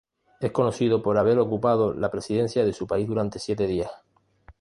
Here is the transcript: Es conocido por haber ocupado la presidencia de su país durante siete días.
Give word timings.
Es 0.39 0.51
conocido 0.51 1.03
por 1.03 1.19
haber 1.19 1.37
ocupado 1.37 1.93
la 1.93 2.09
presidencia 2.09 2.65
de 2.65 2.73
su 2.73 2.87
país 2.87 3.07
durante 3.07 3.37
siete 3.37 3.67
días. 3.67 3.91